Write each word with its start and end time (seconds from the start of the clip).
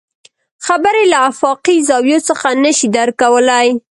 خبرې 0.65 1.03
له 1.11 1.17
افاقي 1.29 1.75
زاويو 1.87 2.25
څخه 2.29 2.47
نه 2.63 2.71
شي 2.77 2.87
درک 2.95 3.15
کولی. 3.21 3.67